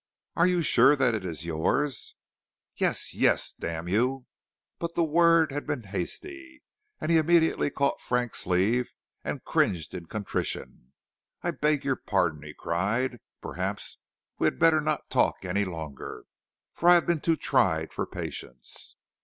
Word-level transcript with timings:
"Are 0.35 0.47
you 0.47 0.63
sure 0.63 0.95
that 0.95 1.13
it 1.13 1.23
is 1.23 1.45
yours?" 1.45 2.15
"Yes, 2.75 3.13
yes, 3.13 3.53
damn 3.53 3.87
you!" 3.87 4.25
But 4.79 4.95
the 4.95 5.03
word 5.03 5.51
had 5.51 5.67
been 5.67 5.83
hasty, 5.83 6.63
and 6.99 7.11
he 7.11 7.17
immediately 7.17 7.69
caught 7.69 8.01
Frank's 8.01 8.39
sleeve 8.39 8.89
and 9.23 9.43
cringed 9.45 9.93
in 9.93 10.07
contrition. 10.07 10.93
"I 11.43 11.51
beg 11.51 11.85
your 11.85 11.97
pardon," 11.97 12.41
he 12.41 12.55
cried, 12.55 13.19
"perhaps 13.43 13.99
we 14.39 14.47
had 14.47 14.57
better 14.57 14.81
not 14.81 15.11
talk 15.11 15.45
any 15.45 15.65
longer, 15.65 16.23
for 16.73 16.89
I 16.89 16.95
have 16.95 17.05
been 17.05 17.21
too 17.21 17.35
tried 17.35 17.93
for 17.93 18.07
patience. 18.07 18.95